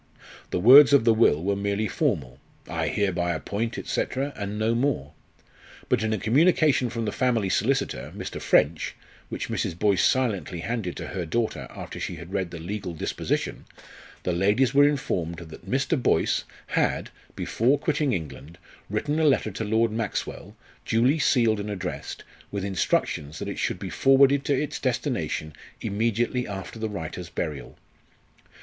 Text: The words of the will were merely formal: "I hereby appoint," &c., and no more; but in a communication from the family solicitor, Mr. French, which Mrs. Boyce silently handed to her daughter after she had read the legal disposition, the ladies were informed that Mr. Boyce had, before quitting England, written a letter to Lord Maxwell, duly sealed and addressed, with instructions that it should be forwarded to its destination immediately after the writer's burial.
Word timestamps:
The 0.49 0.59
words 0.59 0.93
of 0.93 1.05
the 1.05 1.13
will 1.13 1.43
were 1.43 1.55
merely 1.55 1.87
formal: 1.87 2.39
"I 2.67 2.87
hereby 2.87 3.33
appoint," 3.35 3.77
&c., 3.85 4.03
and 4.35 4.57
no 4.57 4.73
more; 4.73 5.11
but 5.89 6.01
in 6.01 6.11
a 6.11 6.17
communication 6.17 6.89
from 6.89 7.05
the 7.05 7.11
family 7.11 7.49
solicitor, 7.49 8.11
Mr. 8.17 8.41
French, 8.41 8.95
which 9.29 9.47
Mrs. 9.49 9.77
Boyce 9.77 10.03
silently 10.03 10.61
handed 10.61 10.95
to 10.97 11.09
her 11.09 11.27
daughter 11.27 11.67
after 11.69 11.99
she 11.99 12.15
had 12.15 12.33
read 12.33 12.49
the 12.49 12.57
legal 12.57 12.95
disposition, 12.95 13.65
the 14.23 14.31
ladies 14.31 14.73
were 14.73 14.89
informed 14.89 15.37
that 15.37 15.69
Mr. 15.69 16.01
Boyce 16.01 16.45
had, 16.65 17.11
before 17.35 17.77
quitting 17.77 18.11
England, 18.11 18.57
written 18.89 19.19
a 19.19 19.23
letter 19.23 19.51
to 19.51 19.63
Lord 19.63 19.91
Maxwell, 19.91 20.55
duly 20.83 21.19
sealed 21.19 21.59
and 21.59 21.69
addressed, 21.69 22.23
with 22.49 22.65
instructions 22.65 23.37
that 23.37 23.47
it 23.47 23.59
should 23.59 23.77
be 23.77 23.91
forwarded 23.91 24.43
to 24.45 24.59
its 24.59 24.79
destination 24.79 25.53
immediately 25.79 26.47
after 26.47 26.79
the 26.79 26.89
writer's 26.89 27.29
burial. 27.29 27.77